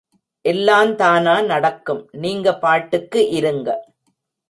எல்லாந் 0.45 0.93
தானா 0.95 1.35
நடக்கும் 1.41 2.01
நீங்கபாட்டுக்கு 2.21 3.29
இருங்க. 3.29 3.69